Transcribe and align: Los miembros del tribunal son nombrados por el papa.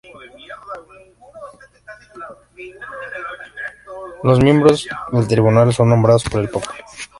Los 4.23 4.39
miembros 4.41 4.87
del 5.11 5.27
tribunal 5.27 5.71
son 5.75 5.89
nombrados 5.89 6.23
por 6.23 6.41
el 6.41 6.49
papa. 6.49 6.73